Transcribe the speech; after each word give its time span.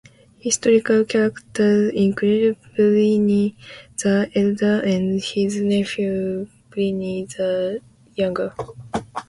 Historical 0.39 1.05
characters 1.05 1.91
include 1.93 2.57
Pliny 2.75 3.55
the 3.99 4.31
Elder 4.33 4.81
and 4.83 5.21
his 5.21 5.61
nephew 5.61 6.47
Pliny 6.71 7.25
the 7.27 7.81
Younger. 8.15 8.51